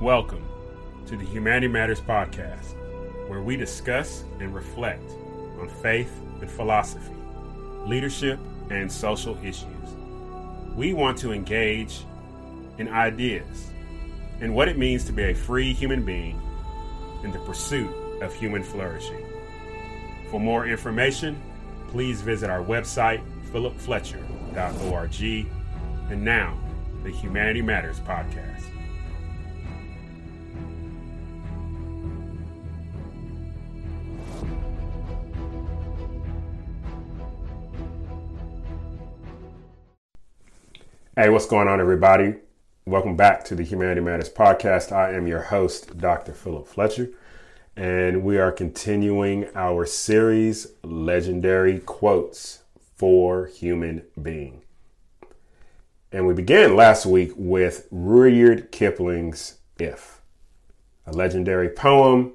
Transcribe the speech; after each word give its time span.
Welcome 0.00 0.46
to 1.06 1.16
the 1.16 1.24
Humanity 1.24 1.68
Matters 1.68 2.02
podcast, 2.02 2.74
where 3.30 3.40
we 3.40 3.56
discuss 3.56 4.24
and 4.40 4.54
reflect 4.54 5.10
on 5.58 5.70
faith 5.80 6.12
and 6.42 6.50
philosophy, 6.50 7.14
leadership, 7.86 8.38
and 8.68 8.92
social 8.92 9.38
issues. 9.42 9.94
We 10.74 10.92
want 10.92 11.16
to 11.20 11.32
engage 11.32 12.00
in 12.76 12.88
ideas 12.88 13.70
and 14.42 14.54
what 14.54 14.68
it 14.68 14.76
means 14.76 15.02
to 15.04 15.12
be 15.12 15.22
a 15.22 15.34
free 15.34 15.72
human 15.72 16.04
being 16.04 16.38
in 17.24 17.32
the 17.32 17.38
pursuit 17.38 17.88
of 18.20 18.34
human 18.34 18.62
flourishing. 18.62 19.24
For 20.30 20.38
more 20.38 20.66
information, 20.66 21.40
please 21.88 22.20
visit 22.20 22.50
our 22.50 22.62
website, 22.62 23.22
philipfletcher.org. 23.50 25.46
And 26.10 26.22
now, 26.22 26.54
the 27.02 27.10
Humanity 27.10 27.62
Matters 27.62 27.98
podcast. 28.00 28.75
Hey, 41.18 41.30
what's 41.30 41.46
going 41.46 41.66
on, 41.66 41.80
everybody? 41.80 42.34
Welcome 42.84 43.16
back 43.16 43.42
to 43.44 43.54
the 43.54 43.62
Humanity 43.62 44.02
Matters 44.02 44.28
podcast. 44.28 44.92
I 44.92 45.14
am 45.14 45.26
your 45.26 45.44
host, 45.44 45.96
Dr. 45.96 46.34
Philip 46.34 46.68
Fletcher, 46.68 47.08
and 47.74 48.22
we 48.22 48.36
are 48.36 48.52
continuing 48.52 49.48
our 49.54 49.86
series, 49.86 50.74
Legendary 50.84 51.78
Quotes 51.78 52.64
for 52.96 53.46
Human 53.46 54.02
Being. 54.20 54.60
And 56.12 56.26
we 56.26 56.34
began 56.34 56.76
last 56.76 57.06
week 57.06 57.32
with 57.34 57.88
Rudyard 57.90 58.70
Kipling's 58.70 59.54
If, 59.80 60.20
a 61.06 61.14
legendary 61.14 61.70
poem. 61.70 62.34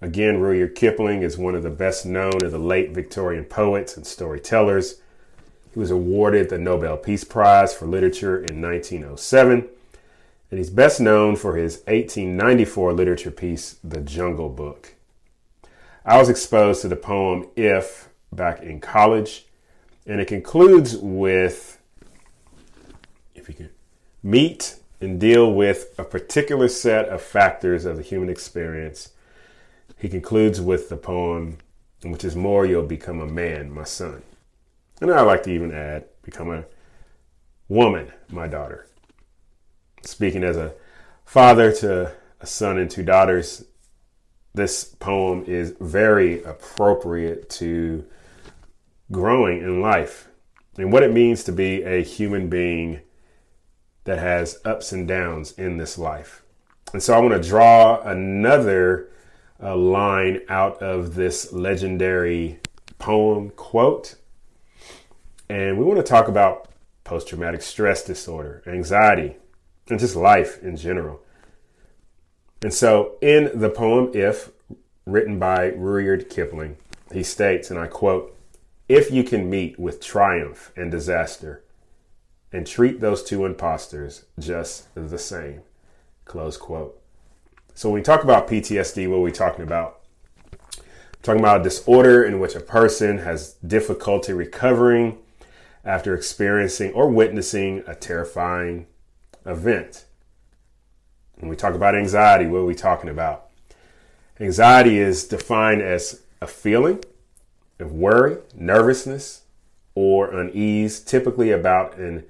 Again, 0.00 0.40
Rudyard 0.40 0.74
Kipling 0.74 1.22
is 1.22 1.36
one 1.36 1.54
of 1.54 1.62
the 1.62 1.68
best 1.68 2.06
known 2.06 2.42
of 2.42 2.52
the 2.52 2.58
late 2.58 2.92
Victorian 2.92 3.44
poets 3.44 3.98
and 3.98 4.06
storytellers. 4.06 5.02
He 5.74 5.80
was 5.80 5.90
awarded 5.90 6.48
the 6.48 6.58
Nobel 6.58 6.96
Peace 6.96 7.24
Prize 7.24 7.74
for 7.74 7.86
Literature 7.86 8.36
in 8.36 8.62
1907, 8.62 9.68
and 10.48 10.58
he's 10.58 10.70
best 10.70 11.00
known 11.00 11.34
for 11.34 11.56
his 11.56 11.78
1894 11.88 12.92
literature 12.92 13.32
piece, 13.32 13.74
The 13.82 14.00
Jungle 14.00 14.50
Book. 14.50 14.94
I 16.04 16.16
was 16.18 16.28
exposed 16.28 16.82
to 16.82 16.88
the 16.88 16.94
poem 16.94 17.48
If 17.56 18.08
back 18.32 18.62
in 18.62 18.80
college, 18.80 19.46
and 20.06 20.20
it 20.20 20.28
concludes 20.28 20.96
with 20.96 21.80
if 23.34 23.48
you 23.48 23.54
can 23.54 23.70
meet 24.22 24.76
and 25.00 25.18
deal 25.18 25.52
with 25.52 25.92
a 25.98 26.04
particular 26.04 26.68
set 26.68 27.08
of 27.08 27.20
factors 27.20 27.84
of 27.84 27.96
the 27.96 28.02
human 28.04 28.28
experience. 28.28 29.10
He 29.98 30.08
concludes 30.08 30.60
with 30.60 30.88
the 30.88 30.96
poem, 30.96 31.58
which 32.04 32.22
is 32.22 32.36
more 32.36 32.64
you'll 32.64 32.86
become 32.86 33.20
a 33.20 33.26
man, 33.26 33.72
my 33.72 33.84
son. 33.84 34.22
And 35.00 35.12
I 35.12 35.22
like 35.22 35.42
to 35.44 35.52
even 35.52 35.72
add, 35.72 36.04
become 36.22 36.50
a 36.50 36.64
woman, 37.68 38.12
my 38.30 38.46
daughter. 38.46 38.86
Speaking 40.02 40.44
as 40.44 40.56
a 40.56 40.74
father 41.24 41.72
to 41.72 42.12
a 42.40 42.46
son 42.46 42.78
and 42.78 42.90
two 42.90 43.02
daughters, 43.02 43.64
this 44.54 44.84
poem 44.84 45.44
is 45.46 45.74
very 45.80 46.42
appropriate 46.44 47.50
to 47.50 48.04
growing 49.10 49.58
in 49.58 49.80
life 49.80 50.28
and 50.78 50.92
what 50.92 51.02
it 51.02 51.12
means 51.12 51.44
to 51.44 51.52
be 51.52 51.82
a 51.82 52.02
human 52.02 52.48
being 52.48 53.00
that 54.04 54.18
has 54.18 54.60
ups 54.64 54.92
and 54.92 55.08
downs 55.08 55.52
in 55.52 55.76
this 55.76 55.98
life. 55.98 56.42
And 56.92 57.02
so 57.02 57.14
I 57.14 57.18
want 57.18 57.40
to 57.40 57.48
draw 57.48 58.00
another 58.02 59.10
uh, 59.62 59.76
line 59.76 60.42
out 60.48 60.82
of 60.82 61.14
this 61.14 61.52
legendary 61.52 62.60
poem 62.98 63.50
quote 63.50 64.16
and 65.48 65.78
we 65.78 65.84
want 65.84 65.98
to 65.98 66.02
talk 66.02 66.28
about 66.28 66.68
post 67.04 67.28
traumatic 67.28 67.62
stress 67.62 68.04
disorder, 68.04 68.62
anxiety, 68.66 69.36
and 69.88 70.00
just 70.00 70.16
life 70.16 70.62
in 70.62 70.76
general. 70.76 71.20
And 72.62 72.72
so, 72.72 73.16
in 73.20 73.50
the 73.54 73.68
poem 73.68 74.10
If, 74.14 74.50
written 75.04 75.38
by 75.38 75.68
Rudyard 75.68 76.30
Kipling, 76.30 76.78
he 77.12 77.22
states, 77.22 77.70
and 77.70 77.78
I 77.78 77.86
quote, 77.86 78.34
If 78.88 79.10
you 79.10 79.22
can 79.22 79.50
meet 79.50 79.78
with 79.78 80.00
triumph 80.00 80.72
and 80.74 80.90
disaster 80.90 81.62
and 82.50 82.66
treat 82.66 83.00
those 83.00 83.22
two 83.22 83.44
impostors 83.44 84.24
just 84.38 84.86
the 84.94 85.18
same. 85.18 85.60
Close 86.24 86.56
quote. 86.56 86.98
So, 87.74 87.90
when 87.90 88.00
we 88.00 88.02
talk 88.02 88.24
about 88.24 88.48
PTSD, 88.48 89.08
what 89.08 89.16
are 89.16 89.20
we 89.20 89.32
talking 89.32 89.64
about? 89.64 90.00
We're 90.52 91.22
talking 91.22 91.40
about 91.40 91.60
a 91.60 91.64
disorder 91.64 92.24
in 92.24 92.40
which 92.40 92.54
a 92.54 92.60
person 92.60 93.18
has 93.18 93.54
difficulty 93.66 94.32
recovering 94.32 95.18
after 95.84 96.14
experiencing 96.14 96.92
or 96.92 97.08
witnessing 97.08 97.82
a 97.86 97.94
terrifying 97.94 98.86
event. 99.44 100.04
When 101.36 101.48
we 101.48 101.56
talk 101.56 101.74
about 101.74 101.94
anxiety, 101.94 102.46
what 102.46 102.58
are 102.58 102.64
we 102.64 102.74
talking 102.74 103.10
about? 103.10 103.50
Anxiety 104.40 104.98
is 104.98 105.24
defined 105.24 105.82
as 105.82 106.22
a 106.40 106.46
feeling 106.46 107.02
of 107.78 107.92
worry, 107.92 108.38
nervousness, 108.54 109.42
or 109.94 110.32
unease, 110.32 111.00
typically 111.00 111.50
about 111.50 111.96
an 111.96 112.24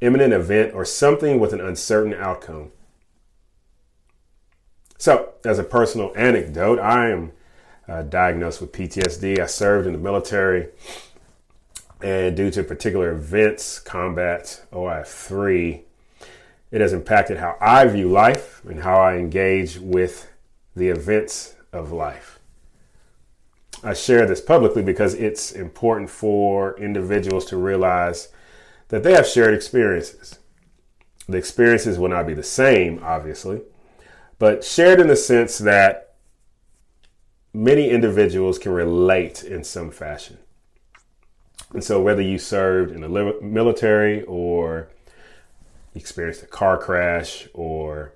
imminent 0.00 0.32
event 0.32 0.74
or 0.74 0.84
something 0.84 1.38
with 1.38 1.52
an 1.52 1.60
uncertain 1.60 2.14
outcome. 2.14 2.72
So, 4.98 5.34
as 5.44 5.58
a 5.58 5.64
personal 5.64 6.12
anecdote, 6.16 6.78
I 6.78 7.10
am 7.10 7.32
uh, 7.88 8.02
diagnosed 8.02 8.60
with 8.60 8.72
PTSD. 8.72 9.38
I 9.38 9.46
served 9.46 9.86
in 9.86 9.92
the 9.92 9.98
military 9.98 10.68
and 12.02 12.36
due 12.36 12.50
to 12.50 12.62
particular 12.62 13.12
events, 13.12 13.78
combat, 13.78 14.64
OIF3, 14.72 15.82
it 16.70 16.80
has 16.80 16.92
impacted 16.92 17.38
how 17.38 17.56
I 17.60 17.86
view 17.86 18.08
life 18.08 18.62
and 18.64 18.82
how 18.82 19.00
I 19.00 19.16
engage 19.16 19.78
with 19.78 20.30
the 20.74 20.88
events 20.88 21.54
of 21.72 21.92
life. 21.92 22.38
I 23.82 23.94
share 23.94 24.26
this 24.26 24.40
publicly 24.40 24.82
because 24.82 25.14
it's 25.14 25.52
important 25.52 26.10
for 26.10 26.78
individuals 26.78 27.44
to 27.46 27.56
realize 27.56 28.28
that 28.88 29.02
they 29.02 29.12
have 29.12 29.26
shared 29.26 29.54
experiences. 29.54 30.38
The 31.28 31.38
experiences 31.38 31.98
will 31.98 32.08
not 32.08 32.26
be 32.26 32.34
the 32.34 32.42
same, 32.42 33.00
obviously, 33.02 33.62
but 34.38 34.64
shared 34.64 35.00
in 35.00 35.08
the 35.08 35.16
sense 35.16 35.58
that 35.58 36.14
many 37.52 37.88
individuals 37.88 38.58
can 38.58 38.72
relate 38.72 39.42
in 39.42 39.64
some 39.64 39.90
fashion. 39.90 40.38
And 41.72 41.82
so, 41.82 42.00
whether 42.00 42.22
you 42.22 42.38
served 42.38 42.92
in 42.92 43.00
the 43.00 43.08
military 43.42 44.22
or 44.22 44.88
experienced 45.94 46.42
a 46.42 46.46
car 46.46 46.78
crash 46.78 47.48
or 47.54 48.12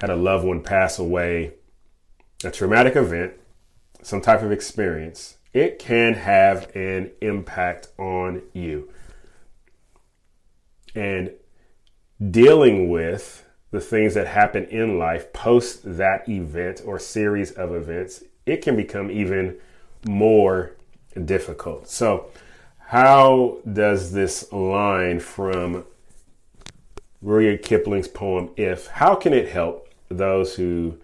had 0.00 0.10
a 0.10 0.16
loved 0.16 0.44
one 0.44 0.62
pass 0.62 0.98
away, 0.98 1.54
a 2.44 2.50
traumatic 2.50 2.96
event, 2.96 3.34
some 4.02 4.20
type 4.20 4.42
of 4.42 4.52
experience, 4.52 5.36
it 5.52 5.78
can 5.78 6.14
have 6.14 6.74
an 6.74 7.10
impact 7.20 7.88
on 7.98 8.42
you. 8.52 8.88
And 10.94 11.32
dealing 12.30 12.90
with 12.90 13.44
the 13.70 13.80
things 13.80 14.14
that 14.14 14.26
happen 14.26 14.64
in 14.66 14.98
life 14.98 15.32
post 15.32 15.80
that 15.84 16.28
event 16.28 16.82
or 16.84 16.98
series 16.98 17.52
of 17.52 17.74
events, 17.74 18.22
it 18.44 18.62
can 18.62 18.76
become 18.76 19.10
even 19.10 19.56
more 20.06 20.72
difficult. 21.24 21.88
So, 21.88 22.26
how 22.78 23.58
does 23.70 24.12
this 24.12 24.52
line 24.52 25.20
from 25.20 25.84
Rudyard 27.20 27.62
Kipling's 27.62 28.08
poem 28.08 28.50
"If" 28.56 28.86
how 28.88 29.14
can 29.14 29.32
it 29.32 29.48
help 29.48 29.88
those 30.08 30.56
who 30.56 30.98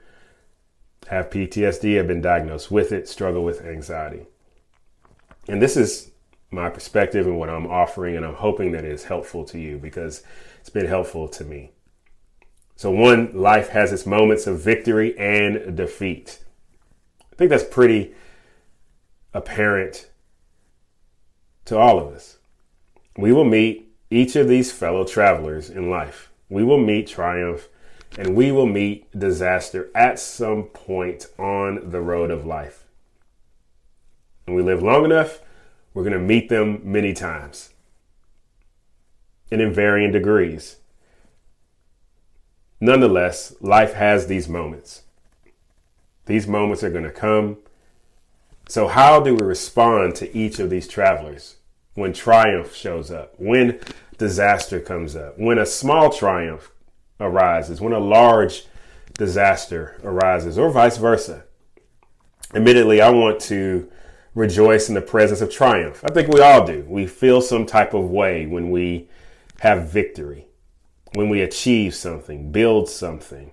have 1.09 1.31
PTSD, 1.31 1.97
have 1.97 2.07
been 2.07 2.21
diagnosed 2.21 2.71
with 2.71 2.93
it, 2.93 3.09
struggle 3.09 3.43
with 3.45 3.65
anxiety? 3.65 4.27
And 5.49 5.63
this 5.63 5.77
is 5.77 6.11
my 6.51 6.69
perspective 6.71 7.27
and 7.27 7.39
what 7.39 7.51
I'm 7.51 7.67
offering, 7.67 8.17
and 8.17 8.25
I'm 8.25 8.35
hoping 8.35 8.73
that 8.73 8.85
it 8.85 8.93
is 8.93 9.05
helpful 9.05 9.45
to 9.47 9.59
you 9.59 9.79
because 9.79 10.23
it's 10.61 10.71
been 10.71 10.87
helpful 10.87 11.29
to 11.29 11.45
me. 11.45 11.73
So, 12.77 12.91
one, 12.91 13.33
life 13.35 13.71
has 13.71 13.93
its 13.93 14.07
moments 14.07 14.47
of 14.47 14.61
victory 14.61 15.19
and 15.19 15.77
defeat. 15.77 16.39
I 17.33 17.37
think 17.37 17.51
that's 17.51 17.65
pretty 17.65 18.15
apparent 19.39 20.11
to 21.65 21.79
all 21.79 21.99
of 21.99 22.13
us. 22.13 22.39
We 23.17 23.33
will 23.33 23.45
meet 23.45 23.95
each 24.11 24.37
of 24.37 24.49
these 24.49 24.73
fellow 24.73 25.05
travelers 25.05 25.71
in 25.71 25.89
life. 25.89 26.31
We 26.49 26.65
will 26.65 26.79
meet 26.79 27.07
triumph 27.07 27.69
and 28.17 28.35
we 28.35 28.51
will 28.51 28.67
meet 28.67 29.07
disaster 29.17 29.91
at 29.95 30.19
some 30.19 30.65
point 30.65 31.27
on 31.39 31.91
the 31.91 32.01
road 32.01 32.31
of 32.31 32.45
life. 32.45 32.85
And 34.47 34.57
we 34.57 34.63
live 34.63 34.83
long 34.83 35.05
enough, 35.05 35.41
we're 35.95 36.05
going 36.05 36.15
to 36.15 36.19
meet 36.19 36.49
them 36.49 36.81
many 36.83 37.13
times 37.13 37.71
and 39.51 39.61
in 39.61 39.73
varying 39.73 40.13
degrees. 40.13 40.77
nonetheless, 42.81 43.55
life 43.61 43.95
has 43.95 44.27
these 44.27 44.49
moments. 44.49 45.03
These 46.27 46.47
moments 46.47 46.83
are 46.85 46.91
going 46.91 47.05
to 47.05 47.11
come. 47.11 47.59
So, 48.69 48.87
how 48.87 49.21
do 49.21 49.35
we 49.35 49.43
respond 49.43 50.15
to 50.17 50.37
each 50.37 50.59
of 50.59 50.69
these 50.69 50.87
travelers 50.87 51.57
when 51.95 52.13
triumph 52.13 52.75
shows 52.75 53.11
up, 53.11 53.33
when 53.39 53.81
disaster 54.19 54.79
comes 54.79 55.17
up, 55.17 55.39
when 55.39 55.59
a 55.59 55.65
small 55.65 56.13
triumph 56.13 56.71
arises, 57.19 57.81
when 57.81 57.95
a 57.95 57.99
large 57.99 58.67
disaster 59.15 59.99
arises, 60.05 60.59
or 60.59 60.71
vice 60.71 60.99
versa? 60.99 61.45
Admittedly, 62.55 63.01
I 63.01 63.09
want 63.09 63.41
to 63.43 63.91
rejoice 64.35 64.91
in 64.91 64.95
the 64.95 65.01
presence 65.01 65.41
of 65.41 65.51
triumph. 65.51 66.05
I 66.05 66.13
think 66.13 66.29
we 66.29 66.43
all 66.43 66.67
do. 66.67 66.85
We 66.87 67.07
feel 67.07 67.41
some 67.41 67.65
type 67.65 67.95
of 67.95 68.11
way 68.11 68.45
when 68.45 68.71
we 68.71 69.09
have 69.61 69.91
victory, 69.91 70.47
when 71.15 71.31
we 71.31 71.41
achieve 71.41 71.95
something, 71.95 72.53
build 72.53 72.91
something. 72.91 73.51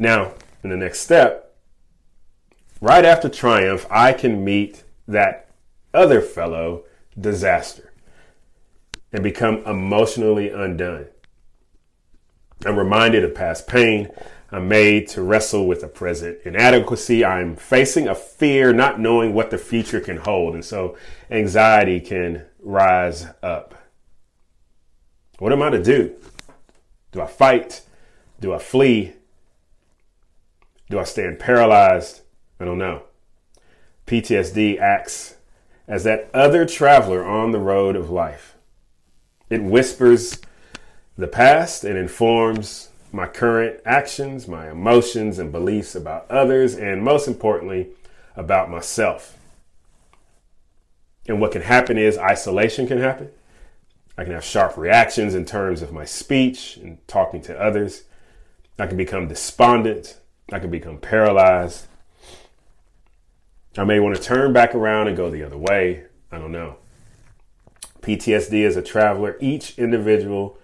Now, 0.00 0.34
in 0.64 0.70
the 0.70 0.76
next 0.76 1.00
step, 1.00 1.45
right 2.80 3.04
after 3.04 3.28
triumph, 3.28 3.86
I 3.90 4.12
can 4.12 4.44
meet 4.44 4.84
that 5.08 5.50
other 5.94 6.20
fellow 6.20 6.84
disaster 7.18 7.92
and 9.12 9.22
become 9.22 9.58
emotionally 9.66 10.50
undone. 10.50 11.06
I'm 12.64 12.78
reminded 12.78 13.24
of 13.24 13.34
past 13.34 13.66
pain. 13.66 14.10
I'm 14.50 14.68
made 14.68 15.08
to 15.08 15.22
wrestle 15.22 15.66
with 15.66 15.82
a 15.82 15.88
present 15.88 16.38
inadequacy. 16.44 17.24
I'm 17.24 17.56
facing 17.56 18.08
a 18.08 18.14
fear, 18.14 18.72
not 18.72 19.00
knowing 19.00 19.34
what 19.34 19.50
the 19.50 19.58
future 19.58 20.00
can 20.00 20.18
hold. 20.18 20.54
And 20.54 20.64
so 20.64 20.96
anxiety 21.30 22.00
can 22.00 22.44
rise 22.60 23.26
up. 23.42 23.74
What 25.38 25.52
am 25.52 25.62
I 25.62 25.70
to 25.70 25.82
do? 25.82 26.14
Do 27.12 27.20
I 27.20 27.26
fight? 27.26 27.82
Do 28.40 28.54
I 28.54 28.58
flee? 28.58 29.14
Do 30.88 30.98
I 30.98 31.04
stand 31.04 31.38
paralyzed? 31.38 32.22
I 32.58 32.64
don't 32.64 32.78
know. 32.78 33.02
PTSD 34.06 34.78
acts 34.78 35.36
as 35.88 36.04
that 36.04 36.30
other 36.32 36.64
traveler 36.64 37.24
on 37.24 37.52
the 37.52 37.58
road 37.58 37.96
of 37.96 38.10
life. 38.10 38.56
It 39.50 39.62
whispers 39.62 40.40
the 41.16 41.28
past 41.28 41.84
and 41.84 41.96
informs 41.96 42.88
my 43.12 43.26
current 43.26 43.80
actions, 43.84 44.48
my 44.48 44.70
emotions 44.70 45.38
and 45.38 45.52
beliefs 45.52 45.94
about 45.94 46.30
others, 46.30 46.74
and 46.74 47.02
most 47.02 47.28
importantly, 47.28 47.88
about 48.34 48.70
myself. 48.70 49.38
And 51.28 51.40
what 51.40 51.52
can 51.52 51.62
happen 51.62 51.98
is 51.98 52.18
isolation 52.18 52.86
can 52.86 52.98
happen. 52.98 53.30
I 54.18 54.24
can 54.24 54.32
have 54.32 54.44
sharp 54.44 54.76
reactions 54.76 55.34
in 55.34 55.44
terms 55.44 55.82
of 55.82 55.92
my 55.92 56.04
speech 56.04 56.76
and 56.76 56.98
talking 57.06 57.42
to 57.42 57.60
others. 57.60 58.04
I 58.78 58.86
can 58.86 58.96
become 58.96 59.28
despondent. 59.28 60.18
I 60.52 60.58
can 60.58 60.70
become 60.70 60.98
paralyzed. 60.98 61.86
I 63.78 63.84
may 63.84 64.00
want 64.00 64.16
to 64.16 64.22
turn 64.22 64.52
back 64.52 64.74
around 64.74 65.08
and 65.08 65.16
go 65.16 65.30
the 65.30 65.42
other 65.42 65.58
way. 65.58 66.04
I 66.32 66.38
don't 66.38 66.52
know. 66.52 66.76
PTSD 68.00 68.66
as 68.66 68.76
a 68.76 68.82
traveler, 68.82 69.36
each 69.40 69.78
individual 69.78 70.58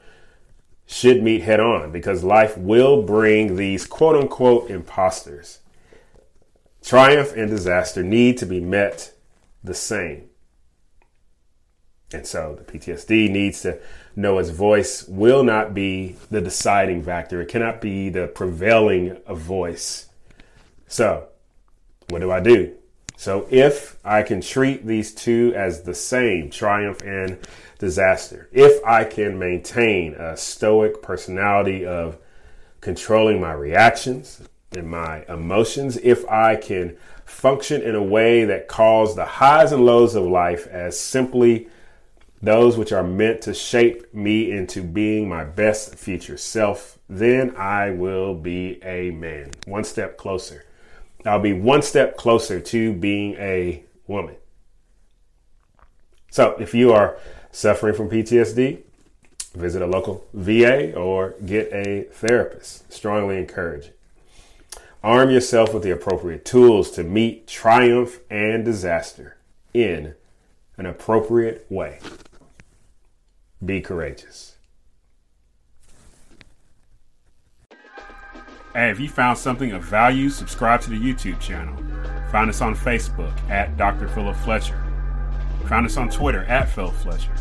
should 0.86 1.22
meet 1.22 1.42
head 1.42 1.60
on 1.60 1.90
because 1.90 2.24
life 2.24 2.56
will 2.56 3.02
bring 3.02 3.56
these 3.56 3.86
quote 3.86 4.16
unquote 4.16 4.70
imposters. 4.70 5.58
Triumph 6.82 7.32
and 7.36 7.50
disaster 7.50 8.02
need 8.02 8.38
to 8.38 8.46
be 8.46 8.60
met 8.60 9.12
the 9.62 9.74
same. 9.74 10.28
And 12.12 12.26
so 12.26 12.58
the 12.58 12.64
PTSD 12.64 13.30
needs 13.30 13.62
to 13.62 13.78
know 14.14 14.38
its 14.38 14.50
voice 14.50 15.06
will 15.08 15.42
not 15.42 15.74
be 15.74 16.16
the 16.30 16.40
deciding 16.40 17.02
factor. 17.02 17.40
It 17.40 17.48
cannot 17.48 17.80
be 17.80 18.10
the 18.10 18.26
prevailing 18.26 19.16
voice. 19.28 20.08
So, 20.86 21.28
what 22.08 22.20
do 22.20 22.30
I 22.30 22.40
do? 22.40 22.76
So, 23.22 23.46
if 23.50 23.98
I 24.04 24.24
can 24.24 24.40
treat 24.40 24.84
these 24.84 25.14
two 25.14 25.52
as 25.54 25.82
the 25.82 25.94
same, 25.94 26.50
triumph 26.50 27.02
and 27.02 27.38
disaster, 27.78 28.48
if 28.50 28.84
I 28.84 29.04
can 29.04 29.38
maintain 29.38 30.14
a 30.14 30.36
stoic 30.36 31.02
personality 31.02 31.86
of 31.86 32.18
controlling 32.80 33.40
my 33.40 33.52
reactions 33.52 34.42
and 34.76 34.90
my 34.90 35.24
emotions, 35.28 35.98
if 35.98 36.28
I 36.28 36.56
can 36.56 36.96
function 37.24 37.80
in 37.80 37.94
a 37.94 38.02
way 38.02 38.44
that 38.44 38.66
calls 38.66 39.14
the 39.14 39.24
highs 39.24 39.70
and 39.70 39.86
lows 39.86 40.16
of 40.16 40.24
life 40.24 40.66
as 40.66 40.98
simply 40.98 41.68
those 42.42 42.76
which 42.76 42.90
are 42.90 43.04
meant 43.04 43.40
to 43.42 43.54
shape 43.54 44.12
me 44.12 44.50
into 44.50 44.82
being 44.82 45.28
my 45.28 45.44
best 45.44 45.94
future 45.94 46.36
self, 46.36 46.98
then 47.08 47.54
I 47.54 47.92
will 47.92 48.34
be 48.34 48.82
a 48.82 49.12
man. 49.12 49.52
One 49.64 49.84
step 49.84 50.18
closer. 50.18 50.64
I'll 51.24 51.40
be 51.40 51.52
one 51.52 51.82
step 51.82 52.16
closer 52.16 52.60
to 52.60 52.92
being 52.92 53.34
a 53.34 53.82
woman. 54.06 54.36
So 56.30 56.56
if 56.58 56.74
you 56.74 56.92
are 56.92 57.18
suffering 57.50 57.94
from 57.94 58.08
PTSD, 58.08 58.78
visit 59.54 59.82
a 59.82 59.86
local 59.86 60.24
VA 60.32 60.94
or 60.94 61.34
get 61.44 61.72
a 61.72 62.04
therapist. 62.12 62.92
Strongly 62.92 63.38
encourage 63.38 63.86
it. 63.86 63.98
Arm 65.04 65.30
yourself 65.30 65.74
with 65.74 65.82
the 65.82 65.90
appropriate 65.90 66.44
tools 66.44 66.90
to 66.92 67.02
meet 67.02 67.46
triumph 67.46 68.20
and 68.30 68.64
disaster 68.64 69.36
in 69.74 70.14
an 70.78 70.86
appropriate 70.86 71.66
way. 71.68 71.98
Be 73.64 73.80
courageous. 73.80 74.56
Hey, 78.74 78.90
if 78.90 78.98
you 78.98 79.08
found 79.10 79.36
something 79.36 79.72
of 79.72 79.82
value, 79.84 80.30
subscribe 80.30 80.80
to 80.80 80.90
the 80.90 80.98
YouTube 80.98 81.38
channel. 81.40 81.76
Find 82.30 82.48
us 82.48 82.62
on 82.62 82.74
Facebook 82.74 83.32
at 83.50 83.76
Dr. 83.76 84.08
Philip 84.08 84.34
Fletcher. 84.36 84.82
Find 85.68 85.84
us 85.84 85.98
on 85.98 86.08
Twitter 86.08 86.44
at 86.44 86.70
Philip 86.70 86.94
Fletcher. 86.94 87.34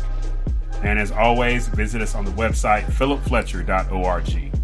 And 0.82 0.98
as 0.98 1.10
always, 1.10 1.68
visit 1.68 2.02
us 2.02 2.14
on 2.14 2.26
the 2.26 2.30
website 2.32 2.84
philipfletcher.org. 2.84 4.61